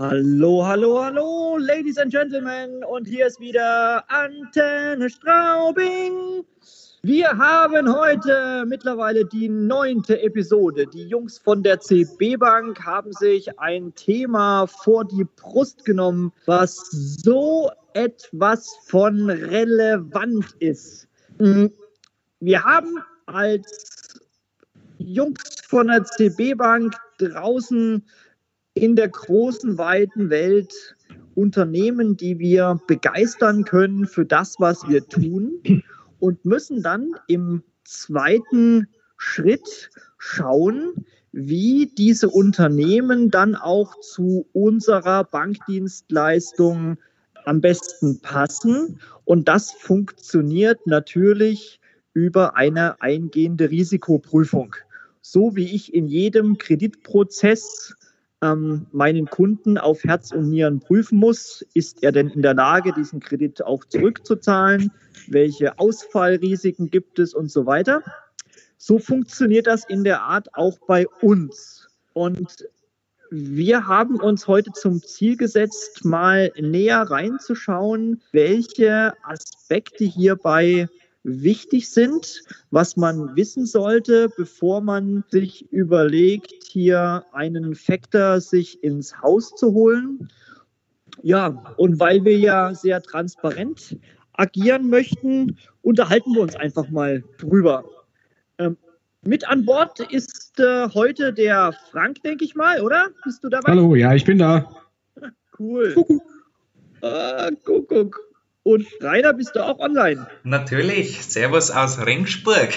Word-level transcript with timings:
Hallo, 0.00 0.64
hallo, 0.64 1.04
hallo, 1.04 1.58
Ladies 1.58 1.98
and 1.98 2.10
Gentlemen, 2.10 2.82
und 2.84 3.06
hier 3.06 3.26
ist 3.26 3.38
wieder 3.38 4.02
Antenne 4.08 5.10
Straubing. 5.10 6.42
Wir 7.02 7.28
haben 7.36 7.94
heute 7.94 8.64
mittlerweile 8.66 9.26
die 9.26 9.50
neunte 9.50 10.18
Episode. 10.22 10.86
Die 10.86 11.06
Jungs 11.06 11.36
von 11.36 11.62
der 11.62 11.80
CB 11.80 12.38
Bank 12.38 12.82
haben 12.82 13.12
sich 13.12 13.58
ein 13.58 13.94
Thema 13.94 14.66
vor 14.66 15.04
die 15.04 15.26
Brust 15.36 15.84
genommen, 15.84 16.32
was 16.46 16.76
so 16.90 17.70
etwas 17.92 18.74
von 18.86 19.28
relevant 19.28 20.46
ist. 20.60 21.08
Mhm. 21.38 21.74
Wir 22.40 22.64
haben 22.64 23.04
als 23.26 24.18
Jungs 24.96 25.60
von 25.68 25.88
der 25.88 26.04
CB 26.04 26.54
Bank 26.54 26.96
draußen 27.18 28.02
in 28.74 28.96
der 28.96 29.08
großen, 29.08 29.78
weiten 29.78 30.30
Welt 30.30 30.96
Unternehmen, 31.34 32.16
die 32.16 32.38
wir 32.38 32.80
begeistern 32.86 33.64
können 33.64 34.06
für 34.06 34.26
das, 34.26 34.56
was 34.58 34.88
wir 34.88 35.06
tun 35.06 35.82
und 36.18 36.44
müssen 36.44 36.82
dann 36.82 37.12
im 37.28 37.62
zweiten 37.84 38.88
Schritt 39.16 39.90
schauen, 40.18 41.04
wie 41.32 41.92
diese 41.96 42.28
Unternehmen 42.28 43.30
dann 43.30 43.54
auch 43.54 43.98
zu 44.00 44.48
unserer 44.52 45.24
Bankdienstleistung 45.24 46.98
am 47.44 47.60
besten 47.60 48.20
passen. 48.20 49.00
Und 49.24 49.48
das 49.48 49.72
funktioniert 49.72 50.86
natürlich 50.86 51.80
über 52.12 52.56
eine 52.56 53.00
eingehende 53.00 53.70
Risikoprüfung. 53.70 54.74
So 55.22 55.54
wie 55.54 55.74
ich 55.74 55.94
in 55.94 56.08
jedem 56.08 56.58
Kreditprozess 56.58 57.94
ähm, 58.42 58.86
meinen 58.92 59.26
Kunden 59.26 59.78
auf 59.78 60.04
Herz 60.04 60.32
und 60.32 60.50
Nieren 60.50 60.80
prüfen 60.80 61.18
muss. 61.18 61.64
Ist 61.74 62.02
er 62.02 62.12
denn 62.12 62.28
in 62.28 62.42
der 62.42 62.54
Lage, 62.54 62.92
diesen 62.92 63.20
Kredit 63.20 63.62
auch 63.62 63.84
zurückzuzahlen? 63.84 64.90
Welche 65.28 65.78
Ausfallrisiken 65.78 66.90
gibt 66.90 67.18
es 67.18 67.34
und 67.34 67.50
so 67.50 67.66
weiter? 67.66 68.02
So 68.76 68.98
funktioniert 68.98 69.66
das 69.66 69.84
in 69.84 70.04
der 70.04 70.22
Art 70.22 70.54
auch 70.54 70.78
bei 70.86 71.06
uns. 71.20 71.88
Und 72.14 72.66
wir 73.30 73.86
haben 73.86 74.18
uns 74.18 74.48
heute 74.48 74.72
zum 74.72 75.02
Ziel 75.02 75.36
gesetzt, 75.36 76.04
mal 76.04 76.50
näher 76.58 77.02
reinzuschauen, 77.02 78.22
welche 78.32 79.12
Aspekte 79.22 80.04
hierbei 80.04 80.88
wichtig 81.22 81.90
sind, 81.90 82.42
was 82.70 82.96
man 82.96 83.36
wissen 83.36 83.66
sollte, 83.66 84.28
bevor 84.36 84.80
man 84.80 85.24
sich 85.28 85.70
überlegt, 85.72 86.64
hier 86.66 87.24
einen 87.32 87.74
Factor 87.74 88.40
sich 88.40 88.82
ins 88.82 89.20
Haus 89.20 89.54
zu 89.54 89.72
holen. 89.72 90.28
Ja, 91.22 91.74
und 91.76 92.00
weil 92.00 92.24
wir 92.24 92.38
ja 92.38 92.74
sehr 92.74 93.02
transparent 93.02 93.98
agieren 94.32 94.88
möchten, 94.88 95.58
unterhalten 95.82 96.34
wir 96.34 96.40
uns 96.40 96.56
einfach 96.56 96.88
mal 96.88 97.22
drüber. 97.38 97.84
Ähm, 98.58 98.76
mit 99.22 99.46
an 99.46 99.66
Bord 99.66 100.00
ist 100.00 100.58
äh, 100.58 100.88
heute 100.94 101.32
der 101.34 101.74
Frank, 101.90 102.22
denke 102.22 102.44
ich 102.44 102.54
mal, 102.54 102.80
oder? 102.80 103.08
Bist 103.24 103.44
du 103.44 103.50
dabei? 103.50 103.72
Hallo, 103.72 103.94
ja, 103.94 104.14
ich 104.14 104.24
bin 104.24 104.38
da. 104.38 104.70
Cool. 105.58 105.92
Kuckuck. 105.92 106.22
Äh, 107.02 107.52
Kuckuck. 107.64 108.29
Und 108.62 108.86
Rainer, 109.00 109.32
bist 109.32 109.56
du 109.56 109.64
auch 109.64 109.78
online? 109.78 110.26
Natürlich. 110.44 111.22
Servus 111.24 111.70
aus 111.70 112.04
Ringsburg. 112.04 112.70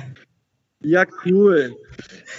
ja, 0.82 1.04
cool. 1.24 1.76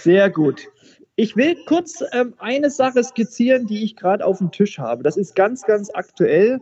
Sehr 0.02 0.30
gut. 0.30 0.68
Ich 1.16 1.36
will 1.36 1.56
kurz 1.68 2.04
ähm, 2.12 2.34
eine 2.40 2.72
Sache 2.72 3.04
skizzieren, 3.04 3.68
die 3.68 3.84
ich 3.84 3.96
gerade 3.96 4.26
auf 4.26 4.40
dem 4.40 4.52
Tisch 4.52 4.80
habe. 4.80 5.04
Das 5.04 5.18
ist 5.18 5.36
ganz, 5.36 5.62
ganz 5.64 5.92
aktuell. 5.94 6.60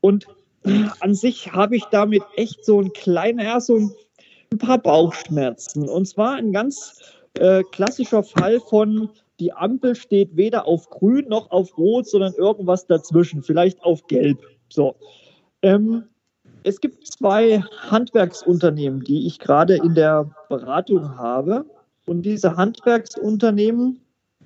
Und 0.00 0.26
äh, 0.64 0.84
an 1.00 1.14
sich 1.14 1.52
habe 1.52 1.76
ich 1.76 1.84
damit 1.84 2.22
echt 2.36 2.64
so 2.64 2.80
ein 2.80 2.92
kleiner, 2.92 3.60
so 3.60 3.76
ein 4.50 4.58
paar 4.58 4.78
Bauchschmerzen. 4.78 5.88
Und 5.88 6.06
zwar 6.06 6.34
ein 6.34 6.52
ganz 6.52 7.00
äh, 7.38 7.62
klassischer 7.70 8.24
Fall 8.24 8.60
von, 8.60 9.10
die 9.38 9.52
Ampel 9.52 9.94
steht 9.94 10.36
weder 10.36 10.66
auf 10.66 10.90
grün 10.90 11.28
noch 11.28 11.50
auf 11.52 11.78
rot, 11.78 12.08
sondern 12.08 12.34
irgendwas 12.34 12.86
dazwischen, 12.86 13.42
vielleicht 13.42 13.82
auf 13.84 14.06
gelb. 14.08 14.38
So. 14.68 14.96
Ähm, 15.62 16.04
es 16.64 16.80
gibt 16.80 17.06
zwei 17.06 17.60
Handwerksunternehmen, 17.90 19.02
die 19.02 19.26
ich 19.26 19.38
gerade 19.38 19.76
in 19.76 19.94
der 19.94 20.30
Beratung 20.48 21.16
habe. 21.16 21.64
Und 22.06 22.22
diese 22.22 22.56
Handwerksunternehmen 22.56 24.00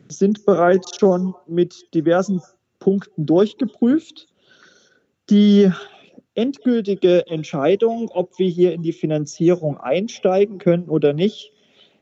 sind 0.09 0.45
bereits 0.47 0.97
schon 0.99 1.35
mit 1.47 1.95
diversen 1.95 2.41
Punkten 2.79 3.27
durchgeprüft. 3.27 4.27
Die 5.29 5.71
endgültige 6.35 7.27
Entscheidung, 7.27 8.11
ob 8.13 8.39
wir 8.39 8.49
hier 8.49 8.73
in 8.73 8.83
die 8.83 8.93
Finanzierung 8.93 9.79
einsteigen 9.79 10.59
können 10.59 10.89
oder 10.89 11.13
nicht, 11.13 11.53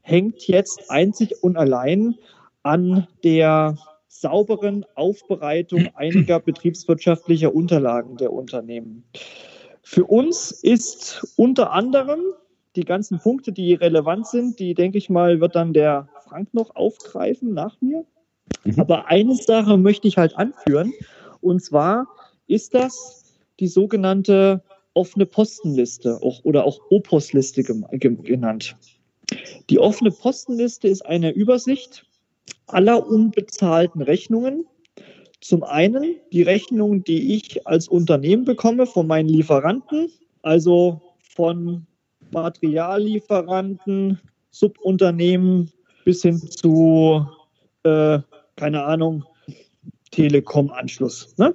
hängt 0.03 0.47
jetzt 0.49 0.91
einzig 0.91 1.43
und 1.43 1.57
allein 1.57 2.17
an 2.63 3.07
der 3.23 3.79
sauberen 4.21 4.87
Aufbereitung 4.95 5.89
einiger 5.95 6.39
betriebswirtschaftlicher 6.41 7.55
Unterlagen 7.55 8.17
der 8.17 8.33
Unternehmen. 8.33 9.05
Für 9.83 10.05
uns 10.05 10.53
ist 10.53 11.35
unter 11.37 11.73
anderem 11.73 12.21
die 12.77 12.85
ganzen 12.85 13.19
Punkte, 13.19 13.53
die 13.53 13.75
relevant 13.75 14.27
sind, 14.27 14.59
die 14.59 14.75
denke 14.75 14.99
ich 14.99 15.11
mal, 15.11 15.41
wird 15.41 15.55
dann 15.57 15.73
der 15.73 16.09
Frank 16.25 16.55
noch 16.55 16.75
aufgreifen 16.75 17.55
nach 17.55 17.81
mir. 17.81 18.05
Mhm. 18.65 18.81
Aber 18.81 19.07
eine 19.09 19.35
Sache 19.35 19.77
möchte 19.77 20.09
ich 20.09 20.17
halt 20.17 20.37
anführen, 20.37 20.93
und 21.41 21.63
zwar 21.63 22.07
ist 22.47 22.75
das 22.75 23.37
die 23.61 23.69
sogenannte 23.69 24.63
offene 24.95 25.27
Postenliste 25.27 26.19
oder 26.21 26.65
auch 26.65 26.79
Opos-Liste 26.91 27.63
genannt. 27.65 28.77
Die 29.71 29.79
offene 29.79 30.13
Postenliste 30.13 30.89
ist 30.89 31.05
eine 31.05 31.33
Übersicht 31.33 32.07
aller 32.67 33.07
unbezahlten 33.07 34.03
Rechnungen. 34.03 34.67
Zum 35.41 35.63
einen 35.63 36.17
die 36.33 36.43
Rechnungen, 36.43 37.05
die 37.05 37.37
ich 37.37 37.67
als 37.67 37.89
Unternehmen 37.89 38.45
bekomme 38.45 38.87
von 38.87 39.07
meinen 39.07 39.29
Lieferanten, 39.29 40.11
also 40.43 41.01
von 41.35 41.87
Materiallieferanten, 42.31 44.21
Subunternehmen 44.51 45.71
bis 46.05 46.23
hin 46.23 46.39
zu, 46.39 47.27
äh, 47.83 48.19
keine 48.57 48.85
Ahnung, 48.85 49.25
Telekom-Anschluss. 50.11 51.37
Ne? 51.39 51.55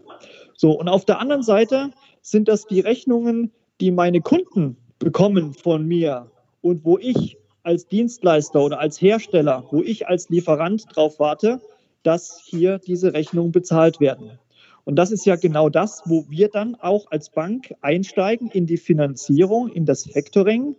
So, 0.55 0.71
und 0.71 0.89
auf 0.89 1.05
der 1.05 1.19
anderen 1.19 1.43
Seite 1.43 1.91
sind 2.21 2.47
das 2.47 2.67
die 2.67 2.81
Rechnungen, 2.81 3.51
die 3.79 3.91
meine 3.91 4.21
Kunden 4.21 4.77
bekommen 4.99 5.53
von 5.53 5.87
mir 5.87 6.29
und 6.61 6.83
wo 6.83 6.97
ich 6.97 7.37
als 7.69 7.85
Dienstleister 7.85 8.63
oder 8.63 8.79
als 8.79 8.99
Hersteller, 8.99 9.63
wo 9.69 9.83
ich 9.83 10.07
als 10.07 10.27
Lieferant 10.29 10.87
darauf 10.89 11.19
warte, 11.19 11.61
dass 12.01 12.41
hier 12.43 12.79
diese 12.79 13.13
Rechnungen 13.13 13.51
bezahlt 13.51 13.99
werden. 13.99 14.39
Und 14.85 14.95
das 14.95 15.11
ist 15.11 15.23
ja 15.27 15.35
genau 15.35 15.69
das, 15.69 16.01
wo 16.05 16.25
wir 16.29 16.49
dann 16.49 16.73
auch 16.73 17.11
als 17.11 17.29
Bank 17.29 17.75
einsteigen 17.81 18.49
in 18.49 18.65
die 18.65 18.77
Finanzierung, 18.77 19.69
in 19.71 19.85
das 19.85 20.09
Factoring, 20.09 20.77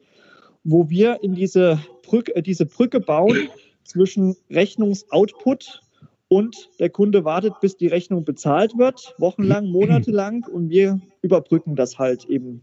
wo 0.65 0.91
wir 0.91 1.23
in 1.23 1.37
diese 1.37 1.79
Brücke, 2.03 2.35
äh, 2.35 2.43
diese 2.43 2.67
Brücke 2.67 2.99
bauen 2.99 3.49
zwischen 3.85 4.35
Rechnungsoutput 4.51 5.83
und 6.27 6.71
der 6.81 6.91
Kunde 6.91 7.25
wartet, 7.25 7.61
bis 7.61 7.77
die 7.77 7.87
Rechnung 7.87 8.25
bezahlt 8.25 8.77
wird, 8.77 9.15
wochenlang, 9.19 9.67
monatelang, 9.71 10.45
und 10.53 10.71
wir 10.71 11.01
überbrücken 11.23 11.77
das 11.77 12.01
halt 12.01 12.25
eben 12.25 12.63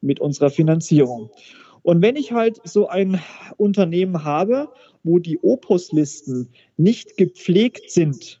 mit 0.00 0.18
unserer 0.18 0.50
Finanzierung. 0.50 1.30
Und 1.82 2.02
wenn 2.02 2.16
ich 2.16 2.32
halt 2.32 2.60
so 2.64 2.88
ein 2.88 3.20
Unternehmen 3.56 4.24
habe, 4.24 4.68
wo 5.04 5.18
die 5.18 5.38
Opus-Listen 5.38 6.48
nicht 6.76 7.16
gepflegt 7.16 7.90
sind, 7.90 8.40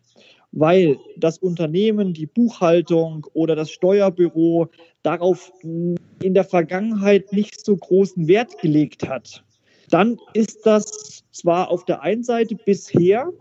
weil 0.52 0.98
das 1.16 1.38
Unternehmen, 1.38 2.14
die 2.14 2.26
Buchhaltung 2.26 3.26
oder 3.34 3.54
das 3.54 3.70
Steuerbüro 3.70 4.68
darauf 5.02 5.52
in 5.62 6.34
der 6.34 6.44
Vergangenheit 6.44 7.32
nicht 7.32 7.64
so 7.64 7.76
großen 7.76 8.28
Wert 8.28 8.58
gelegt 8.60 9.08
hat, 9.08 9.44
dann 9.90 10.18
ist 10.34 10.66
das 10.66 11.24
zwar 11.32 11.70
auf 11.70 11.84
der 11.84 12.02
einen 12.02 12.24
Seite 12.24 12.56
bisher 12.56 13.32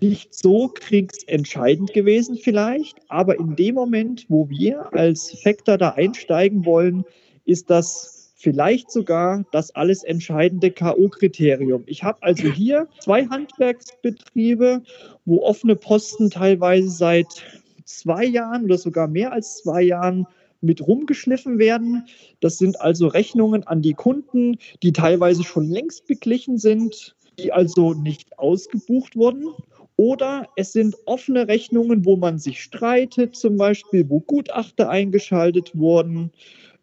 nicht 0.00 0.34
so 0.34 0.68
kriegsentscheidend 0.68 1.92
gewesen 1.92 2.36
vielleicht, 2.36 2.98
aber 3.08 3.38
in 3.38 3.56
dem 3.56 3.74
Moment, 3.74 4.26
wo 4.28 4.48
wir 4.50 4.92
als 4.92 5.30
Factor 5.42 5.78
da 5.78 5.90
einsteigen 5.90 6.64
wollen, 6.66 7.04
ist 7.44 7.70
das 7.70 8.23
vielleicht 8.44 8.90
sogar 8.90 9.42
das 9.52 9.74
alles 9.74 10.04
entscheidende 10.04 10.70
K.O.-Kriterium. 10.70 11.82
Ich 11.86 12.04
habe 12.04 12.22
also 12.22 12.48
hier 12.48 12.88
zwei 13.00 13.24
Handwerksbetriebe, 13.26 14.82
wo 15.24 15.42
offene 15.42 15.76
Posten 15.76 16.28
teilweise 16.28 16.90
seit 16.90 17.42
zwei 17.86 18.26
Jahren 18.26 18.66
oder 18.66 18.76
sogar 18.76 19.08
mehr 19.08 19.32
als 19.32 19.62
zwei 19.62 19.80
Jahren 19.82 20.26
mit 20.60 20.86
rumgeschliffen 20.86 21.58
werden. 21.58 22.04
Das 22.40 22.58
sind 22.58 22.78
also 22.82 23.06
Rechnungen 23.06 23.66
an 23.66 23.80
die 23.80 23.94
Kunden, 23.94 24.58
die 24.82 24.92
teilweise 24.92 25.42
schon 25.42 25.70
längst 25.70 26.06
beglichen 26.06 26.58
sind, 26.58 27.16
die 27.38 27.50
also 27.50 27.94
nicht 27.94 28.38
ausgebucht 28.38 29.16
wurden 29.16 29.54
Oder 29.96 30.48
es 30.56 30.72
sind 30.72 30.96
offene 31.06 31.48
Rechnungen, 31.48 32.04
wo 32.04 32.16
man 32.16 32.38
sich 32.38 32.62
streitet, 32.62 33.36
zum 33.36 33.56
Beispiel, 33.56 34.04
wo 34.10 34.20
Gutachter 34.20 34.90
eingeschaltet 34.90 35.70
wurden. 35.74 36.30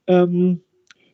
Ähm, 0.08 0.62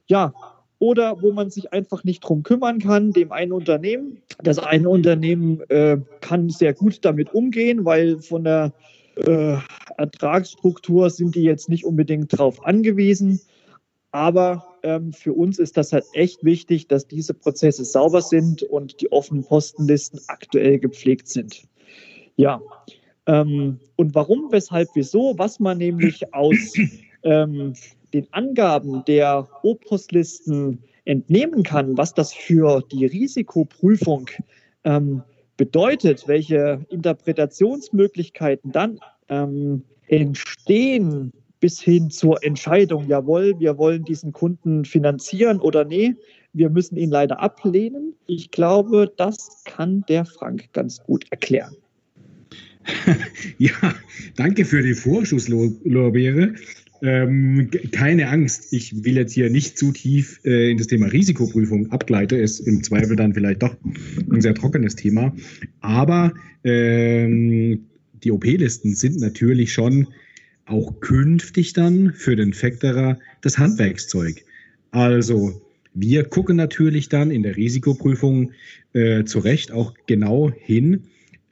ja, 0.08 0.34
oder 0.80 1.22
wo 1.22 1.32
man 1.32 1.50
sich 1.50 1.74
einfach 1.74 2.04
nicht 2.04 2.22
drum 2.22 2.44
kümmern 2.44 2.80
kann, 2.80 3.12
dem 3.12 3.32
einen 3.32 3.52
Unternehmen. 3.52 4.22
Das 4.44 4.60
eine 4.60 4.90
Unternehmen 4.90 5.62
äh, 5.70 5.98
kann 6.22 6.50
sehr 6.50 6.74
gut 6.74 7.04
damit 7.04 7.34
umgehen, 7.34 7.84
weil 7.84 8.20
von 8.20 8.44
der 8.44 8.74
äh, 9.16 9.58
Ertragsstruktur 9.98 11.10
sind 11.10 11.36
die 11.36 11.42
jetzt 11.42 11.70
nicht 11.70 11.84
unbedingt 11.84 12.32
darauf 12.34 12.64
angewiesen. 12.64 13.42
Aber 14.12 14.64
ähm, 14.84 15.14
für 15.14 15.34
uns 15.34 15.60
ist 15.60 15.78
das 15.78 15.92
halt 15.92 16.06
echt 16.14 16.44
wichtig, 16.44 16.88
dass 16.88 17.08
diese 17.08 17.34
Prozesse 17.34 17.84
sauber 17.84 18.22
sind 18.22 18.64
und 18.64 19.02
die 19.02 19.12
offenen 19.12 19.44
Postenlisten 19.44 20.20
aktuell 20.28 20.80
gepflegt 20.80 21.28
sind. 21.28 21.64
Ja, 22.36 22.62
ähm, 23.26 23.80
und 23.96 24.16
warum, 24.16 24.52
weshalb, 24.52 24.90
wieso, 24.94 25.34
was 25.38 25.60
man 25.60 25.80
nämlich 25.80 26.34
aus 26.34 26.74
ähm, 27.24 27.74
den 28.14 28.28
Angaben 28.32 29.04
der 29.06 29.48
Opostlisten 29.64 30.80
entnehmen 31.06 31.64
kann, 31.64 31.98
was 31.98 32.14
das 32.14 32.34
für 32.34 32.84
die 32.92 33.06
Risikoprüfung 33.06 34.30
ähm, 34.84 35.24
bedeutet, 35.56 36.28
welche 36.28 36.86
Interpretationsmöglichkeiten 36.90 38.72
dann 38.72 39.00
ähm, 39.30 39.84
entstehen 40.08 41.32
bis 41.60 41.82
hin 41.82 42.10
zur 42.12 42.44
Entscheidung, 42.44 43.08
jawohl, 43.08 43.60
wir 43.60 43.78
wollen 43.78 44.04
diesen 44.04 44.32
Kunden 44.32 44.86
finanzieren 44.86 45.60
oder 45.60 45.86
nee, 45.86 46.14
wir 46.54 46.70
müssen 46.70 46.98
ihn 46.98 47.10
leider 47.10 47.40
ablehnen. 47.40 48.14
Ich 48.28 48.52
glaube, 48.52 49.12
das 49.18 49.64
kann 49.66 50.04
der 50.08 50.26
Frank 50.26 50.72
ganz 50.74 51.04
gut 51.04 51.26
erklären. 51.32 51.76
ja, 53.58 53.72
danke 54.36 54.66
für 54.66 54.82
die 54.82 54.94
Vorschusslorbeere. 54.94 56.54
Ähm, 57.02 57.70
keine 57.92 58.30
Angst, 58.30 58.74
ich 58.74 59.04
will 59.04 59.18
jetzt 59.18 59.34
hier 59.34 59.50
nicht 59.50 59.78
zu 59.78 59.92
tief 59.92 60.40
äh, 60.44 60.72
in 60.72 60.78
das 60.78 60.88
Thema 60.88 61.08
Risikoprüfung 61.08 61.92
abgleiten, 61.92 62.40
ist 62.40 62.60
im 62.60 62.84
Zweifel 62.84 63.16
dann 63.16 63.34
vielleicht 63.34 63.62
doch 63.62 63.76
ein 64.32 64.42
sehr 64.42 64.56
trockenes 64.56 64.96
Thema. 64.96 65.34
Aber 65.80 66.34
ähm, 66.64 67.86
die 68.24 68.32
OP-Listen 68.32 68.96
sind 68.96 69.20
natürlich 69.20 69.74
schon 69.74 70.08
auch 70.66 71.00
künftig 71.00 71.74
dann 71.74 72.14
für 72.14 72.36
den 72.36 72.54
Factorer 72.54 73.20
das 73.42 73.58
Handwerkszeug. 73.58 74.44
Also 74.92 75.62
wir 75.94 76.26
gucken 76.26 76.56
natürlich 76.56 77.10
dann 77.10 77.32
in 77.32 77.44
der 77.44 77.56
Risikoprüfung 77.56 78.52
äh, 78.94 79.24
zu 79.24 79.40
Recht 79.40 79.72
auch 79.72 79.94
genau 80.08 80.52
hin, 80.52 81.04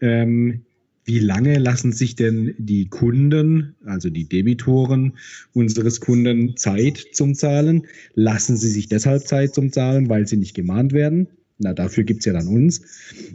ähm, 0.02 0.62
wie 1.06 1.20
lange 1.20 1.60
lassen 1.60 1.92
sich 1.92 2.16
denn 2.16 2.56
die 2.58 2.88
Kunden, 2.88 3.76
also 3.86 4.10
die 4.10 4.28
Debitoren 4.28 5.14
unseres 5.54 6.02
Kunden 6.02 6.58
Zeit 6.58 6.98
zum 7.14 7.36
Zahlen? 7.36 7.86
Lassen 8.16 8.58
sie 8.58 8.70
sich 8.70 8.88
deshalb 8.88 9.28
Zeit 9.28 9.54
zum 9.54 9.72
Zahlen, 9.72 10.10
weil 10.10 10.28
sie 10.28 10.38
nicht 10.38 10.56
gemahnt 10.56 10.94
werden? 10.94 11.28
Na, 11.60 11.74
dafür 11.74 12.04
gibt's 12.04 12.26
ja 12.26 12.34
dann 12.34 12.48
uns 12.48 12.82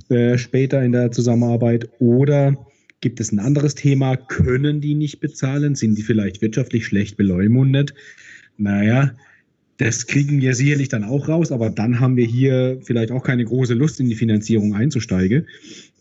äh, 0.08 0.36
später 0.36 0.82
in 0.82 0.92
der 0.92 1.12
Zusammenarbeit. 1.12 1.88
Oder 2.00 2.66
gibt 3.00 3.20
es 3.20 3.30
ein 3.32 3.38
anderes 3.38 3.76
Thema? 3.76 4.16
Können 4.16 4.80
die 4.80 4.94
nicht 4.94 5.20
bezahlen? 5.20 5.76
Sind 5.76 5.96
die 5.96 6.02
vielleicht 6.02 6.42
wirtschaftlich 6.42 6.86
schlecht 6.86 7.16
beleumundet? 7.16 7.94
Naja, 8.58 9.12
das 9.78 10.06
kriegen 10.06 10.42
wir 10.42 10.54
sicherlich 10.54 10.90
dann 10.90 11.04
auch 11.04 11.28
raus, 11.28 11.52
aber 11.52 11.70
dann 11.70 12.00
haben 12.00 12.16
wir 12.16 12.26
hier 12.26 12.80
vielleicht 12.82 13.10
auch 13.12 13.24
keine 13.24 13.46
große 13.46 13.72
Lust, 13.72 13.98
in 14.00 14.10
die 14.10 14.14
Finanzierung 14.14 14.74
einzusteigen. 14.74 15.46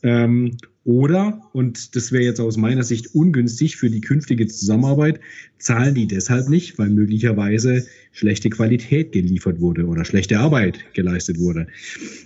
Ähm, 0.04 0.58
oder, 0.90 1.40
und 1.54 1.96
das 1.96 2.12
wäre 2.12 2.24
jetzt 2.24 2.40
aus 2.40 2.58
meiner 2.58 2.82
Sicht 2.82 3.14
ungünstig 3.14 3.78
für 3.78 3.92
die 3.92 4.02
künftige 4.02 4.48
Zusammenarbeit, 4.48 5.20
zahlen 5.60 5.94
die 5.94 6.08
deshalb 6.08 6.50
nicht, 6.50 6.80
weil 6.80 6.90
möglicherweise 6.90 7.86
schlechte 8.12 8.50
Qualität 8.50 9.12
geliefert 9.12 9.62
wurde 9.62 9.86
oder 9.86 10.04
schlechte 10.04 10.40
Arbeit 10.40 10.84
geleistet 10.96 11.38
wurde. 11.38 11.68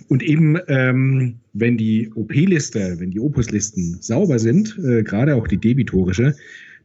Und 0.08 0.22
eben, 0.22 0.56
ähm, 0.68 1.34
wenn 1.52 1.76
die 1.76 2.10
OP-Liste, 2.14 2.96
wenn 2.98 3.10
die 3.10 3.20
Opus-Listen 3.20 3.98
sauber 4.00 4.38
sind, 4.38 4.78
äh, 4.82 5.02
gerade 5.02 5.34
auch 5.34 5.46
die 5.46 5.58
debitorische, 5.58 6.34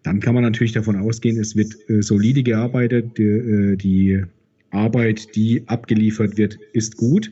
dann 0.03 0.19
kann 0.19 0.33
man 0.33 0.43
natürlich 0.43 0.73
davon 0.73 0.97
ausgehen, 0.97 1.39
es 1.39 1.55
wird 1.55 1.77
äh, 1.89 2.01
solide 2.01 2.43
gearbeitet, 2.43 3.17
die, 3.17 3.23
äh, 3.23 3.75
die 3.77 4.23
Arbeit, 4.71 5.35
die 5.35 5.63
abgeliefert 5.67 6.37
wird, 6.37 6.59
ist 6.73 6.97
gut. 6.97 7.31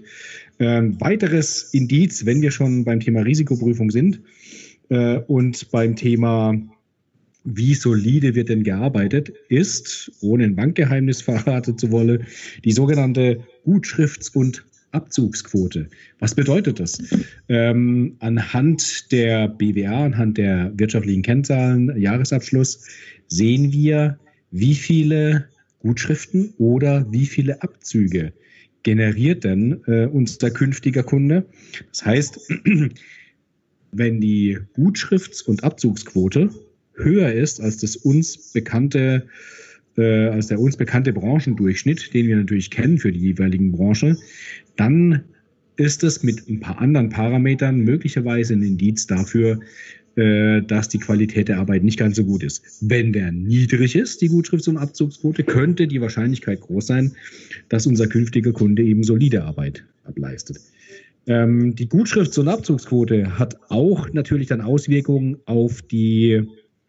Ähm, 0.59 0.99
weiteres 0.99 1.73
Indiz, 1.73 2.25
wenn 2.25 2.41
wir 2.41 2.51
schon 2.51 2.83
beim 2.83 2.99
Thema 2.99 3.21
Risikoprüfung 3.21 3.91
sind 3.91 4.21
äh, 4.89 5.17
und 5.27 5.69
beim 5.71 5.95
Thema, 5.95 6.59
wie 7.43 7.75
solide 7.75 8.35
wird 8.35 8.49
denn 8.49 8.63
gearbeitet, 8.63 9.31
ist, 9.49 10.11
ohne 10.21 10.45
ein 10.45 10.55
Bankgeheimnis 10.55 11.21
verraten 11.23 11.77
zu 11.77 11.91
wollen, 11.91 12.25
die 12.65 12.71
sogenannte 12.71 13.43
Gutschrifts- 13.65 14.35
und 14.35 14.65
Abzugsquote. 14.91 15.89
Was 16.19 16.33
bedeutet 16.33 16.79
das? 16.79 16.97
Ähm, 17.49 18.15
anhand 18.19 19.11
der 19.11 19.47
BWA, 19.47 20.05
anhand 20.05 20.37
der 20.37 20.71
wirtschaftlichen 20.75 21.21
Kennzahlen, 21.21 21.99
Jahresabschluss, 21.99 22.87
sehen 23.27 23.71
wir, 23.71 24.17
wie 24.51 24.73
viele 24.73 25.49
Gutschriften 25.79 26.53
oder 26.57 27.05
wie 27.11 27.25
viele 27.25 27.61
Abzüge 27.61 28.33
generiert 28.83 29.43
denn 29.43 29.81
äh, 29.87 30.05
unser 30.05 30.51
künftiger 30.51 31.03
Kunde? 31.03 31.45
Das 31.89 32.05
heißt, 32.05 32.51
wenn 33.91 34.21
die 34.21 34.57
Gutschrifts- 34.75 35.43
und 35.43 35.63
Abzugsquote 35.63 36.49
höher 36.93 37.31
ist 37.31 37.61
als 37.61 37.77
das 37.77 37.95
uns 37.95 38.51
bekannte 38.53 39.27
äh, 39.97 40.27
als 40.27 40.47
der 40.47 40.59
uns 40.59 40.77
bekannte 40.77 41.11
Branchendurchschnitt, 41.11 42.13
den 42.13 42.27
wir 42.27 42.37
natürlich 42.37 42.69
kennen 42.69 42.99
für 42.99 43.11
die 43.11 43.19
jeweiligen 43.19 43.71
Branche, 43.71 44.17
dann 44.75 45.23
ist 45.75 46.03
es 46.03 46.23
mit 46.23 46.47
ein 46.47 46.59
paar 46.59 46.79
anderen 46.79 47.09
Parametern 47.09 47.79
möglicherweise 47.79 48.53
ein 48.53 48.63
Indiz 48.63 49.07
dafür, 49.07 49.59
dass 50.17 50.89
die 50.89 50.97
Qualität 50.97 51.47
der 51.47 51.59
Arbeit 51.59 51.83
nicht 51.83 51.99
ganz 51.99 52.15
so 52.15 52.25
gut 52.25 52.41
ist. 52.41 52.63
Wenn 52.81 53.13
der 53.13 53.31
niedrig 53.31 53.95
ist, 53.95 54.19
die 54.21 54.29
Gutschrifts- 54.29 54.67
und 54.67 54.77
Abzugsquote, 54.77 55.43
könnte 55.43 55.85
die 55.87 56.01
Wahrscheinlichkeit 56.01 56.61
groß 56.61 56.87
sein, 56.87 57.15
dass 57.69 57.85
unser 57.85 58.07
künftiger 58.07 58.51
Kunde 58.51 58.81
eben 58.81 59.03
solide 59.03 59.43
Arbeit 59.43 59.83
ableistet. 60.05 60.59
Ähm, 61.27 61.75
die 61.75 61.87
Gutschrifts- 61.87 62.39
und 62.39 62.47
Abzugsquote 62.47 63.37
hat 63.37 63.59
auch 63.69 64.11
natürlich 64.13 64.47
dann 64.47 64.61
Auswirkungen 64.61 65.37
auf 65.45 65.81
die 65.83 66.41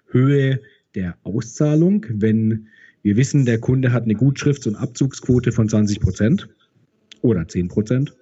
Höhe 0.07 0.61
der 0.95 1.17
Auszahlung. 1.25 2.07
Wenn 2.09 2.69
wir 3.03 3.17
wissen, 3.17 3.45
der 3.45 3.59
Kunde 3.59 3.93
hat 3.93 4.05
eine 4.05 4.15
Gutschrifts- 4.15 4.69
und 4.69 4.77
Abzugsquote 4.77 5.53
von 5.53 5.69
20 5.69 6.01
Prozent 6.01 6.49
oder 7.21 7.47
10 7.47 7.69
Prozent, 7.69 8.15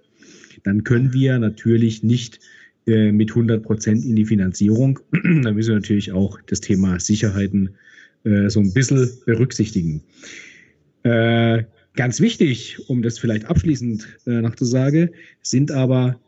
dann 0.65 0.85
können 0.85 1.13
wir 1.13 1.39
natürlich 1.39 2.03
nicht 2.03 2.41
äh, 2.87 3.13
mit 3.13 3.31
100 3.31 3.63
Prozent 3.63 4.05
in 4.05 4.17
die 4.17 4.25
Finanzierung. 4.25 4.99
da 5.43 5.53
müssen 5.53 5.71
wir 5.71 5.75
natürlich 5.77 6.13
auch 6.13 6.41
das 6.47 6.61
Thema 6.61 7.01
Sicherheiten 7.01 7.71
äh, 8.25 8.49
so 8.49 8.61
ein 8.61 8.73
bisschen 8.73 9.09
berücksichtigen. 9.25 10.03
Äh, 11.03 11.65
ganz 11.95 12.21
wichtig, 12.21 12.79
um 12.89 13.03
das 13.03 13.19
vielleicht 13.19 13.47
abschließend 13.47 14.07
äh, 14.27 14.41
noch 14.41 14.55
zu 14.55 14.65
sagen, 14.65 15.11
sind 15.43 15.71
aber 15.71 16.21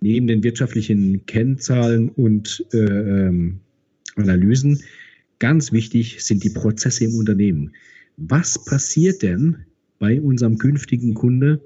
neben 0.00 0.26
den 0.26 0.42
wirtschaftlichen 0.42 1.24
Kennzahlen 1.26 2.10
und 2.10 2.64
äh, 2.72 2.78
ähm, 2.78 3.60
Analysen 4.16 4.82
ganz 5.38 5.72
wichtig 5.72 6.22
sind 6.22 6.44
die 6.44 6.50
Prozesse 6.50 7.04
im 7.04 7.14
Unternehmen. 7.14 7.72
Was 8.16 8.64
passiert 8.64 9.22
denn, 9.22 9.58
bei 9.98 10.20
unserem 10.20 10.58
künftigen 10.58 11.14
Kunde, 11.14 11.60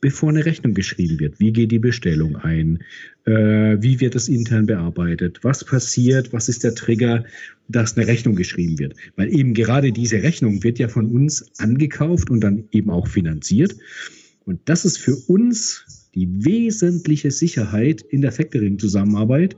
bevor 0.00 0.30
eine 0.30 0.44
Rechnung 0.44 0.74
geschrieben 0.74 1.18
wird. 1.20 1.40
Wie 1.40 1.52
geht 1.52 1.72
die 1.72 1.78
Bestellung 1.78 2.36
ein? 2.36 2.78
Äh, 3.24 3.76
wie 3.80 4.00
wird 4.00 4.14
es 4.14 4.28
intern 4.28 4.66
bearbeitet? 4.66 5.40
Was 5.42 5.64
passiert? 5.64 6.32
Was 6.32 6.48
ist 6.48 6.64
der 6.64 6.74
Trigger, 6.74 7.24
dass 7.68 7.96
eine 7.96 8.06
Rechnung 8.06 8.36
geschrieben 8.36 8.78
wird? 8.78 8.94
Weil 9.16 9.34
eben 9.34 9.54
gerade 9.54 9.92
diese 9.92 10.22
Rechnung 10.22 10.62
wird 10.62 10.78
ja 10.78 10.88
von 10.88 11.06
uns 11.06 11.50
angekauft 11.58 12.30
und 12.30 12.40
dann 12.40 12.64
eben 12.72 12.90
auch 12.90 13.08
finanziert. 13.08 13.76
Und 14.44 14.60
das 14.66 14.84
ist 14.84 14.98
für 14.98 15.16
uns 15.28 16.10
die 16.14 16.28
wesentliche 16.44 17.30
Sicherheit 17.30 18.02
in 18.02 18.22
der 18.22 18.32
Factoring-Zusammenarbeit. 18.32 19.56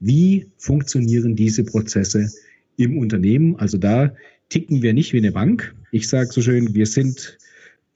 Wie 0.00 0.46
funktionieren 0.58 1.36
diese 1.36 1.64
Prozesse 1.64 2.30
im 2.76 2.98
Unternehmen? 2.98 3.56
Also 3.56 3.78
da 3.78 4.14
ticken 4.48 4.82
wir 4.82 4.92
nicht 4.92 5.12
wie 5.12 5.18
eine 5.18 5.32
Bank. 5.32 5.74
Ich 5.92 6.08
sage 6.08 6.30
so 6.30 6.42
schön, 6.42 6.74
wir 6.74 6.86
sind 6.86 7.38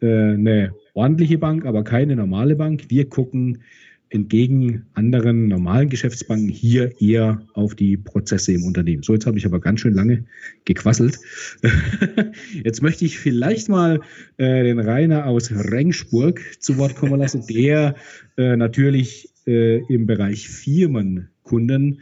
eine 0.00 0.72
ordentliche 0.94 1.38
Bank, 1.38 1.66
aber 1.66 1.84
keine 1.84 2.16
normale 2.16 2.56
Bank. 2.56 2.84
Wir 2.88 3.08
gucken 3.08 3.58
entgegen 4.10 4.86
anderen 4.94 5.48
normalen 5.48 5.88
Geschäftsbanken 5.88 6.48
hier 6.48 7.00
eher 7.00 7.42
auf 7.54 7.74
die 7.74 7.96
Prozesse 7.96 8.52
im 8.52 8.64
Unternehmen. 8.64 9.02
So, 9.02 9.12
jetzt 9.12 9.26
habe 9.26 9.38
ich 9.38 9.46
aber 9.46 9.60
ganz 9.60 9.80
schön 9.80 9.94
lange 9.94 10.24
gequasselt. 10.64 11.18
jetzt 12.64 12.82
möchte 12.82 13.04
ich 13.04 13.18
vielleicht 13.18 13.68
mal 13.68 14.00
äh, 14.38 14.62
den 14.64 14.78
Rainer 14.78 15.26
aus 15.26 15.50
Rengsburg 15.52 16.40
zu 16.58 16.78
Wort 16.78 16.96
kommen 16.96 17.18
lassen, 17.18 17.44
der 17.48 17.96
äh, 18.36 18.56
natürlich 18.56 19.28
äh, 19.46 19.78
im 19.92 20.06
Bereich 20.06 20.48
Firmenkunden 20.48 22.00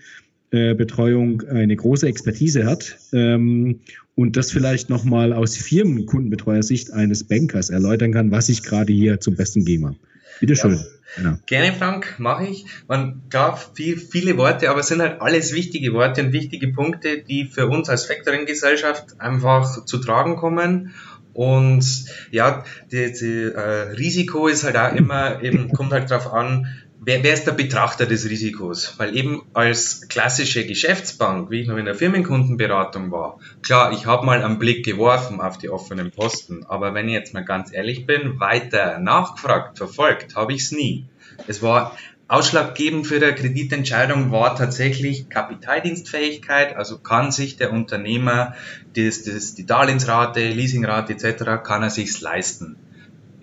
Betreuung 0.48 1.42
eine 1.42 1.74
große 1.74 2.06
Expertise 2.06 2.64
hat 2.64 2.96
ähm, 3.12 3.80
und 4.16 4.37
das 4.37 4.50
vielleicht 4.50 4.90
nochmal 4.90 5.32
aus 5.32 5.56
Firmenkundenbetreuersicht 5.56 6.92
eines 6.92 7.25
Bankers 7.25 7.70
erläutern 7.70 8.12
kann, 8.12 8.32
was 8.32 8.49
ich 8.49 8.64
gerade 8.64 8.92
hier 8.92 9.20
zum 9.20 9.37
Besten 9.37 9.64
gebe. 9.64 9.94
Bitte 10.40 10.56
schön. 10.56 10.73
Ja. 10.73 10.85
Genau. 11.16 11.38
Gerne, 11.46 11.73
Frank, 11.73 12.16
mache 12.18 12.46
ich. 12.46 12.66
Man, 12.88 13.23
klar, 13.30 13.56
viel, 13.75 13.96
viele 13.96 14.37
Worte, 14.37 14.68
aber 14.70 14.80
es 14.80 14.88
sind 14.88 15.00
halt 15.00 15.20
alles 15.20 15.54
wichtige 15.54 15.92
Worte 15.92 16.23
und 16.23 16.32
wichtige 16.32 16.68
Punkte, 16.68 17.23
die 17.23 17.46
für 17.46 17.68
uns 17.68 17.88
als 17.88 18.04
Factoring-Gesellschaft 18.06 19.20
einfach 19.20 19.85
zu 19.85 19.99
tragen 19.99 20.37
kommen. 20.37 20.94
Und 21.32 22.06
ja, 22.30 22.64
die 22.90 22.96
äh, 22.96 23.61
Risiko 23.92 24.49
ist 24.49 24.64
halt 24.64 24.76
auch 24.76 24.94
immer, 24.94 25.42
eben 25.42 25.70
kommt 25.73 25.92
halt 25.92 26.11
drauf 26.11 26.32
an, 26.32 26.66
wer, 27.06 27.22
wer 27.22 27.32
ist 27.32 27.46
der 27.46 27.52
Betrachter 27.52 28.04
des 28.04 28.28
Risikos? 28.28 28.94
Weil 28.98 29.16
eben 29.16 29.46
als 29.54 30.08
klassische 30.08 30.66
Geschäftsbank, 30.66 31.50
wie 31.50 31.62
ich 31.62 31.68
noch 31.68 31.78
in 31.78 31.86
der 31.86 31.94
Firmenkundenberatung 31.94 33.10
war, 33.10 33.38
klar, 33.62 33.92
ich 33.92 34.04
habe 34.04 34.26
mal 34.26 34.42
einen 34.42 34.58
Blick 34.58 34.84
geworfen 34.84 35.40
auf 35.40 35.56
die 35.56 35.70
offenen 35.70 36.10
Posten, 36.10 36.66
aber 36.68 36.92
wenn 36.92 37.08
ich 37.08 37.14
jetzt 37.14 37.32
mal 37.32 37.44
ganz 37.44 37.72
ehrlich 37.72 38.04
bin, 38.04 38.38
weiter 38.40 38.98
nachgefragt, 38.98 39.78
verfolgt, 39.78 40.36
habe 40.36 40.52
ich 40.52 40.62
es 40.62 40.72
nie. 40.72 41.06
Es 41.46 41.62
war 41.62 41.96
Ausschlaggebend 42.28 43.06
für 43.06 43.20
die 43.20 43.32
Kreditentscheidung 43.40 44.32
war 44.32 44.56
tatsächlich 44.56 45.28
Kapitaldienstfähigkeit, 45.28 46.75
also 46.75 46.98
kann 46.98 47.30
sich 47.30 47.56
der 47.56 47.72
Unternehmer 47.72 48.54
das, 48.96 49.22
das, 49.22 49.54
die 49.54 49.64
Darlehensrate, 49.64 50.48
Leasingrate 50.48 51.12
etc. 51.12 51.62
kann 51.62 51.84
er 51.84 51.90
sich's 51.90 52.20
leisten. 52.20 52.75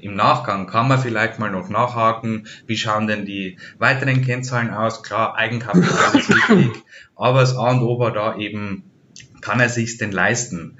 Im 0.04 0.16
Nachgang 0.16 0.68
kann 0.68 0.90
man 0.90 1.00
vielleicht 1.00 1.40
mal 1.40 1.50
noch 1.50 1.70
nachhaken, 1.70 2.48
wie 2.68 2.76
schauen 2.76 3.08
denn 3.08 3.26
die 3.26 3.58
weiteren 3.78 4.22
Kennzahlen 4.22 4.70
aus? 4.70 5.02
Klar, 5.02 5.38
Eigenkapital 5.38 6.20
ist 6.20 6.30
wichtig, 6.50 6.84
aber 7.16 7.40
das 7.40 7.56
A 7.56 7.72
und 7.72 7.82
O 7.84 8.00
war 8.00 8.12
da 8.12 8.36
eben, 8.36 8.84
kann 9.42 9.62
er 9.62 9.70
sich's 9.70 9.98
denn 9.98 10.12
leisten? 10.12 10.78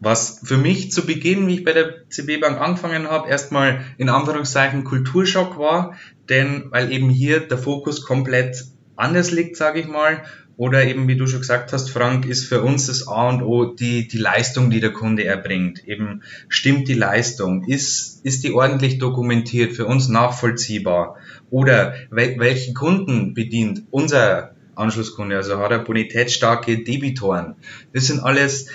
Was 0.00 0.42
für 0.44 0.58
mich 0.58 0.92
zu 0.92 1.06
Beginn, 1.06 1.46
wie 1.46 1.54
ich 1.54 1.64
bei 1.64 1.72
der 1.72 2.08
CB 2.10 2.38
Bank 2.38 2.60
angefangen 2.60 3.08
habe, 3.08 3.28
erstmal 3.28 3.84
in 3.96 4.10
Anführungszeichen 4.10 4.84
Kulturschock 4.84 5.58
war, 5.58 5.96
denn 6.28 6.66
weil 6.70 6.92
eben 6.92 7.08
hier 7.08 7.40
der 7.40 7.58
Fokus 7.58 8.04
komplett 8.04 8.64
anders 8.96 9.30
liegt, 9.30 9.56
sage 9.56 9.80
ich 9.80 9.86
mal, 9.86 10.24
oder 10.56 10.84
eben, 10.84 11.08
wie 11.08 11.16
du 11.16 11.26
schon 11.26 11.40
gesagt 11.40 11.72
hast, 11.72 11.90
Frank, 11.90 12.26
ist 12.26 12.44
für 12.44 12.62
uns 12.62 12.86
das 12.86 13.08
A 13.08 13.28
und 13.28 13.42
O 13.42 13.64
die, 13.64 14.06
die 14.06 14.18
Leistung, 14.18 14.70
die 14.70 14.80
der 14.80 14.92
Kunde 14.92 15.24
erbringt. 15.24 15.86
Eben 15.88 16.22
stimmt 16.48 16.88
die 16.88 16.94
Leistung? 16.94 17.64
Ist, 17.64 18.24
ist 18.24 18.44
die 18.44 18.52
ordentlich 18.52 18.98
dokumentiert, 18.98 19.72
für 19.72 19.86
uns 19.86 20.08
nachvollziehbar? 20.08 21.16
Oder 21.50 21.94
wel, 22.10 22.38
welche 22.38 22.74
Kunden 22.74 23.34
bedient 23.34 23.84
unser 23.90 24.54
Anschlusskunde? 24.74 25.36
Also 25.36 25.58
hat 25.58 25.70
er 25.70 25.78
bonitätsstarke 25.78 26.84
Debitoren? 26.84 27.56
Das 27.92 28.06
sind 28.06 28.20
alles 28.20 28.68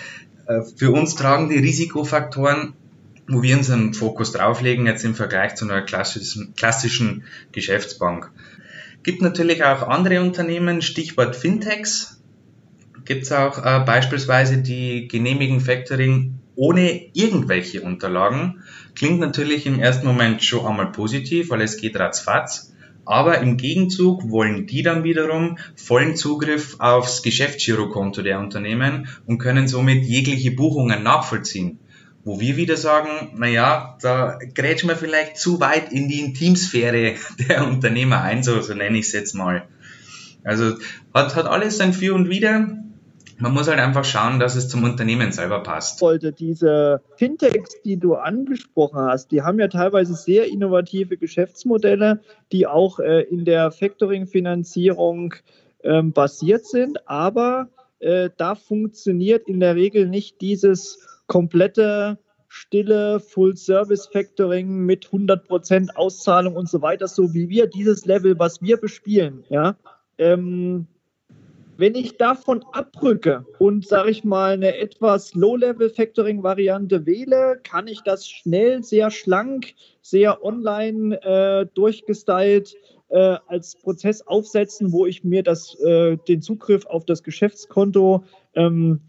äh, 0.47 0.61
für 0.75 0.91
uns 0.91 1.15
tragende 1.15 1.55
Risikofaktoren, 1.55 2.73
wo 3.27 3.43
wir 3.43 3.57
unseren 3.57 3.93
Fokus 3.93 4.31
drauflegen, 4.31 4.87
jetzt 4.87 5.03
im 5.03 5.13
Vergleich 5.13 5.55
zu 5.55 5.65
einer 5.65 5.81
klassischen, 5.81 6.53
klassischen 6.55 7.25
Geschäftsbank. 7.51 8.31
Gibt 9.07 9.21
natürlich 9.21 9.63
auch 9.63 9.83
andere 9.83 10.19
Unternehmen, 10.21 10.81
Stichwort 10.81 11.37
Fintechs. 11.37 12.21
Gibt 13.05 13.23
es 13.23 13.31
auch 13.31 13.57
äh, 13.57 13.79
beispielsweise 13.85 14.57
die 14.57 15.07
genehmigen 15.07 15.61
Factoring 15.61 16.39
ohne 16.55 17.05
irgendwelche 17.13 17.83
Unterlagen. 17.83 18.63
Klingt 18.95 19.21
natürlich 19.21 19.65
im 19.65 19.79
ersten 19.79 20.05
Moment 20.05 20.43
schon 20.43 20.65
einmal 20.65 20.91
positiv, 20.91 21.51
weil 21.51 21.61
es 21.61 21.77
geht 21.77 21.97
ratzfatz. 21.97 22.73
Aber 23.05 23.39
im 23.39 23.55
Gegenzug 23.55 24.29
wollen 24.29 24.67
die 24.67 24.83
dann 24.83 25.05
wiederum 25.05 25.57
vollen 25.77 26.17
Zugriff 26.17 26.75
aufs 26.79 27.23
Geschäftsgirokonto 27.23 28.21
der 28.21 28.41
Unternehmen 28.41 29.07
und 29.25 29.37
können 29.37 29.69
somit 29.69 30.03
jegliche 30.03 30.51
Buchungen 30.51 31.01
nachvollziehen. 31.01 31.79
Wo 32.27 32.41
wir 32.41 32.57
wieder 32.57 32.75
sagen, 32.75 33.37
naja, 33.37 33.97
da 34.01 34.37
grätschen 34.53 34.89
wir 34.89 34.97
vielleicht 34.97 35.37
zu 35.37 35.61
weit 35.61 35.93
in 35.93 36.09
die 36.09 36.19
Intimsphäre 36.19 37.15
der 37.47 37.65
Unternehmer 37.65 38.21
ein, 38.21 38.43
so, 38.43 38.59
so 38.59 38.73
nenne 38.73 38.97
ich 38.97 39.05
es 39.05 39.13
jetzt 39.13 39.33
mal. 39.33 39.63
Also 40.43 40.73
hat, 41.13 41.37
hat 41.37 41.45
alles 41.45 41.77
sein 41.77 41.93
Für 41.93 42.13
und 42.13 42.27
Wider. 42.27 42.67
Man 43.37 43.53
muss 43.53 43.69
halt 43.69 43.79
einfach 43.79 44.03
schauen, 44.03 44.41
dass 44.41 44.57
es 44.57 44.67
zum 44.67 44.83
Unternehmen 44.83 45.31
selber 45.31 45.63
passt. 45.63 46.01
Wollte 46.01 46.33
diese 46.33 47.01
Fintechs, 47.15 47.81
die 47.85 47.95
du 47.95 48.15
angesprochen 48.15 48.99
hast, 48.99 49.31
die 49.31 49.43
haben 49.43 49.57
ja 49.57 49.69
teilweise 49.69 50.13
sehr 50.13 50.49
innovative 50.49 51.15
Geschäftsmodelle, 51.15 52.19
die 52.51 52.67
auch 52.67 52.99
äh, 52.99 53.21
in 53.21 53.45
der 53.45 53.71
Factoring-Finanzierung 53.71 55.33
äh, 55.79 56.01
basiert 56.01 56.65
sind, 56.65 57.07
aber 57.07 57.69
äh, 57.99 58.31
da 58.35 58.55
funktioniert 58.55 59.47
in 59.47 59.61
der 59.61 59.75
Regel 59.75 60.09
nicht 60.09 60.41
dieses 60.41 61.07
komplette 61.27 62.17
stille 62.47 63.19
Full-Service-Factoring 63.19 64.85
mit 64.85 65.07
100% 65.07 65.95
Auszahlung 65.95 66.55
und 66.55 66.69
so 66.69 66.81
weiter, 66.81 67.07
so 67.07 67.33
wie 67.33 67.49
wir 67.49 67.67
dieses 67.67 68.05
Level, 68.05 68.39
was 68.39 68.61
wir 68.61 68.77
bespielen, 68.77 69.43
ja, 69.49 69.75
ähm, 70.17 70.87
wenn 71.77 71.93
ich 71.93 72.17
davon 72.17 72.65
abrücke 72.71 73.45
und, 73.59 73.87
sage 73.87 74.09
ich 74.09 74.23
mal, 74.23 74.53
eine 74.53 74.77
etwas 74.77 75.35
Low-Level-Factoring-Variante 75.35 77.05
wähle, 77.05 77.59
kann 77.61 77.87
ich 77.87 78.01
das 78.01 78.27
schnell, 78.27 78.81
sehr 78.81 79.11
schlank, 79.11 79.75
sehr 80.01 80.43
online 80.43 81.21
äh, 81.21 81.67
durchgestylt 81.75 82.75
äh, 83.09 83.37
als 83.45 83.75
Prozess 83.75 84.25
aufsetzen, 84.25 84.91
wo 84.91 85.05
ich 85.05 85.23
mir 85.23 85.43
das, 85.43 85.79
äh, 85.81 86.17
den 86.27 86.41
Zugriff 86.41 86.87
auf 86.87 87.05
das 87.05 87.21
Geschäftskonto 87.21 88.23
ähm, 88.55 89.01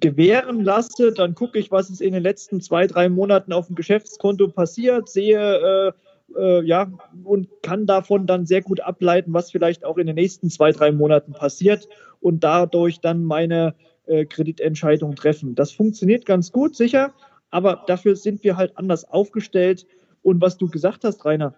gewähren 0.00 0.62
lasse, 0.62 1.12
dann 1.12 1.34
gucke 1.34 1.58
ich, 1.58 1.70
was 1.70 1.90
ist 1.90 2.02
in 2.02 2.12
den 2.12 2.22
letzten 2.22 2.60
zwei, 2.60 2.86
drei 2.86 3.08
Monaten 3.08 3.52
auf 3.52 3.66
dem 3.66 3.76
Geschäftskonto 3.76 4.48
passiert, 4.48 5.08
sehe, 5.08 5.38
äh, 5.38 5.92
äh, 6.38 6.64
ja, 6.64 6.90
und 7.24 7.48
kann 7.62 7.86
davon 7.86 8.26
dann 8.26 8.46
sehr 8.46 8.62
gut 8.62 8.80
ableiten, 8.80 9.32
was 9.32 9.50
vielleicht 9.50 9.84
auch 9.84 9.98
in 9.98 10.06
den 10.06 10.16
nächsten 10.16 10.50
zwei, 10.50 10.72
drei 10.72 10.92
Monaten 10.92 11.32
passiert 11.32 11.88
und 12.20 12.44
dadurch 12.44 13.00
dann 13.00 13.24
meine 13.24 13.74
äh, 14.06 14.24
Kreditentscheidung 14.26 15.16
treffen. 15.16 15.54
Das 15.54 15.72
funktioniert 15.72 16.26
ganz 16.26 16.52
gut, 16.52 16.76
sicher, 16.76 17.12
aber 17.50 17.82
dafür 17.86 18.16
sind 18.16 18.44
wir 18.44 18.56
halt 18.56 18.76
anders 18.76 19.04
aufgestellt. 19.04 19.86
Und 20.22 20.40
was 20.40 20.58
du 20.58 20.68
gesagt 20.68 21.04
hast, 21.04 21.24
Rainer, 21.24 21.54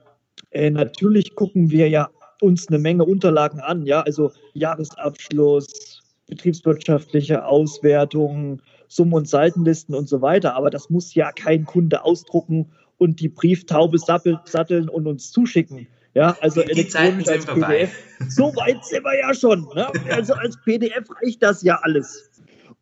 äh, 0.50 0.71
natürlich 0.71 1.35
gucken 1.35 1.71
wir 1.71 1.88
ja 1.88 2.09
uns 2.41 2.69
eine 2.69 2.79
Menge 2.79 3.05
Unterlagen 3.05 3.61
an, 3.61 3.85
ja, 3.87 4.00
also 4.00 4.33
Jahresabschluss, 4.55 6.01
betriebswirtschaftliche 6.29 7.45
Auswertungen, 7.45 8.62
Summen- 8.88 9.14
und 9.14 9.29
Seitenlisten 9.29 9.95
und 9.95 10.09
so 10.09 10.23
weiter. 10.23 10.55
Aber 10.55 10.71
das 10.71 10.91
muss 10.91 11.14
ja 11.14 11.33
kein 11.33 11.64
Kunde 11.64 12.05
ausdrucken 12.05 12.73
und 12.99 13.21
die 13.21 13.29
Brieftaube 13.29 13.99
satteln 13.99 14.88
und 14.88 15.07
uns 15.07 15.33
zuschicken. 15.33 15.87
Ja, 16.14 16.37
also 16.41 16.62
die 16.62 16.88
Zeiten 16.88 17.25
sind 17.25 17.45
vorbei. 17.45 17.88
So 18.29 18.55
weit 18.55 18.85
sind 18.85 19.02
wir 19.02 19.19
ja 19.19 19.35
schon. 19.35 19.67
Ne? 19.75 19.88
Also 20.11 20.35
als 20.35 20.57
PDF 20.62 21.05
reicht 21.23 21.43
das 21.43 21.62
ja 21.62 21.81
alles. 21.83 22.31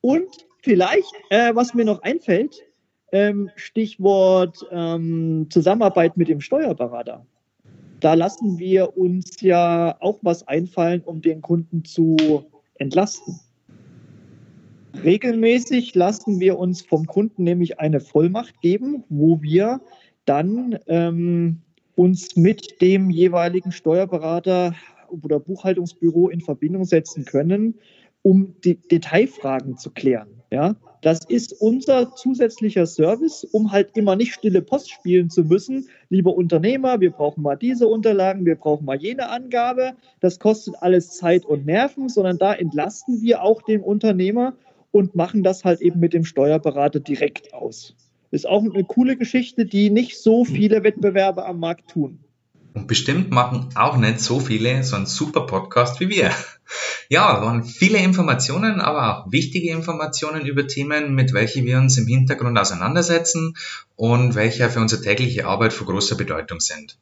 Und 0.00 0.28
vielleicht, 0.62 1.12
äh, 1.30 1.54
was 1.54 1.74
mir 1.74 1.84
noch 1.84 2.02
einfällt, 2.02 2.56
ähm, 3.12 3.50
Stichwort 3.56 4.66
ähm, 4.70 5.46
Zusammenarbeit 5.50 6.16
mit 6.16 6.28
dem 6.28 6.40
Steuerberater. 6.40 7.24
Da 8.00 8.14
lassen 8.14 8.58
wir 8.58 8.96
uns 8.96 9.40
ja 9.40 9.96
auch 10.00 10.18
was 10.22 10.46
einfallen, 10.48 11.02
um 11.02 11.20
den 11.20 11.42
Kunden 11.42 11.84
zu 11.84 12.16
entlasten. 12.80 13.38
Regelmäßig 15.04 15.94
lassen 15.94 16.40
wir 16.40 16.58
uns 16.58 16.82
vom 16.82 17.06
Kunden 17.06 17.44
nämlich 17.44 17.78
eine 17.78 18.00
Vollmacht 18.00 18.60
geben, 18.60 19.04
wo 19.08 19.40
wir 19.40 19.80
dann 20.24 20.78
ähm, 20.86 21.62
uns 21.94 22.36
mit 22.36 22.80
dem 22.80 23.10
jeweiligen 23.10 23.72
Steuerberater 23.72 24.74
oder 25.08 25.40
Buchhaltungsbüro 25.40 26.28
in 26.28 26.40
Verbindung 26.40 26.84
setzen 26.84 27.24
können, 27.24 27.78
um 28.22 28.54
die 28.64 28.76
Detailfragen 28.76 29.76
zu 29.76 29.90
klären. 29.90 30.39
Ja, 30.52 30.74
das 31.02 31.24
ist 31.24 31.60
unser 31.60 32.14
zusätzlicher 32.16 32.84
Service, 32.84 33.44
um 33.44 33.70
halt 33.70 33.96
immer 33.96 34.16
nicht 34.16 34.34
stille 34.34 34.62
Post 34.62 34.90
spielen 34.90 35.30
zu 35.30 35.44
müssen. 35.44 35.88
Lieber 36.08 36.34
Unternehmer, 36.34 37.00
wir 37.00 37.12
brauchen 37.12 37.42
mal 37.42 37.54
diese 37.54 37.86
Unterlagen, 37.86 38.44
wir 38.44 38.56
brauchen 38.56 38.84
mal 38.84 38.96
jene 38.96 39.28
Angabe. 39.28 39.92
Das 40.18 40.40
kostet 40.40 40.74
alles 40.80 41.16
Zeit 41.16 41.44
und 41.44 41.66
Nerven, 41.66 42.08
sondern 42.08 42.36
da 42.36 42.52
entlasten 42.52 43.22
wir 43.22 43.42
auch 43.42 43.62
den 43.62 43.80
Unternehmer 43.80 44.54
und 44.90 45.14
machen 45.14 45.44
das 45.44 45.64
halt 45.64 45.80
eben 45.80 46.00
mit 46.00 46.12
dem 46.12 46.24
Steuerberater 46.24 46.98
direkt 46.98 47.54
aus. 47.54 47.94
Ist 48.32 48.48
auch 48.48 48.64
eine 48.64 48.84
coole 48.84 49.16
Geschichte, 49.16 49.64
die 49.66 49.88
nicht 49.90 50.18
so 50.18 50.44
viele 50.44 50.82
Wettbewerber 50.82 51.46
am 51.46 51.60
Markt 51.60 51.90
tun. 51.90 52.18
Und 52.72 52.86
bestimmt 52.86 53.30
machen 53.30 53.70
auch 53.74 53.96
nicht 53.96 54.20
so 54.20 54.38
viele 54.38 54.84
so 54.84 54.96
einen 54.96 55.06
super 55.06 55.46
Podcast 55.46 55.98
wie 56.00 56.08
wir. 56.08 56.30
Ja, 57.08 57.42
waren 57.42 57.64
viele 57.64 57.98
Informationen, 57.98 58.80
aber 58.80 59.24
auch 59.24 59.32
wichtige 59.32 59.72
Informationen 59.72 60.46
über 60.46 60.68
Themen, 60.68 61.16
mit 61.16 61.32
welchen 61.32 61.64
wir 61.64 61.78
uns 61.78 61.98
im 61.98 62.06
Hintergrund 62.06 62.56
auseinandersetzen 62.56 63.56
und 63.96 64.36
welche 64.36 64.70
für 64.70 64.78
unsere 64.78 65.02
tägliche 65.02 65.46
Arbeit 65.46 65.72
von 65.72 65.88
großer 65.88 66.14
Bedeutung 66.14 66.60
sind. 66.60 66.96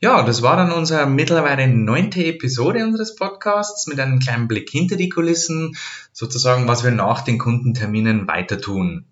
Ja, 0.00 0.22
das 0.22 0.40
war 0.40 0.56
dann 0.56 0.72
unsere 0.72 1.06
mittlerweile 1.06 1.68
neunte 1.68 2.24
Episode 2.24 2.84
unseres 2.84 3.14
Podcasts 3.14 3.86
mit 3.86 4.00
einem 4.00 4.18
kleinen 4.18 4.48
Blick 4.48 4.70
hinter 4.70 4.96
die 4.96 5.10
Kulissen, 5.10 5.76
sozusagen, 6.12 6.66
was 6.66 6.82
wir 6.82 6.90
nach 6.90 7.20
den 7.20 7.38
Kundenterminen 7.38 8.26
weiter 8.26 8.60
tun. 8.60 9.04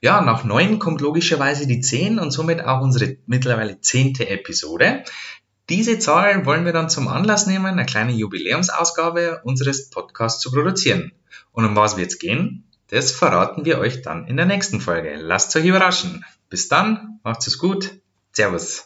Ja, 0.00 0.20
nach 0.20 0.44
neun 0.44 0.78
kommt 0.78 1.00
logischerweise 1.00 1.66
die 1.66 1.80
zehn 1.80 2.18
und 2.18 2.30
somit 2.30 2.64
auch 2.64 2.80
unsere 2.80 3.16
mittlerweile 3.26 3.80
zehnte 3.80 4.28
Episode. 4.28 5.04
Diese 5.68 5.98
Zahl 5.98 6.46
wollen 6.46 6.64
wir 6.64 6.72
dann 6.72 6.88
zum 6.88 7.08
Anlass 7.08 7.46
nehmen, 7.46 7.66
eine 7.66 7.84
kleine 7.84 8.12
Jubiläumsausgabe 8.12 9.42
unseres 9.44 9.90
Podcasts 9.90 10.40
zu 10.40 10.50
produzieren. 10.50 11.12
Und 11.52 11.64
um 11.66 11.76
was 11.76 11.96
wird's 11.96 12.18
gehen? 12.18 12.64
Das 12.88 13.12
verraten 13.12 13.64
wir 13.66 13.78
euch 13.78 14.00
dann 14.00 14.26
in 14.26 14.36
der 14.36 14.46
nächsten 14.46 14.80
Folge. 14.80 15.16
Lasst 15.16 15.54
euch 15.56 15.66
überraschen. 15.66 16.24
Bis 16.48 16.68
dann, 16.68 17.20
macht's 17.22 17.46
es 17.46 17.58
gut. 17.58 18.00
Servus. 18.32 18.76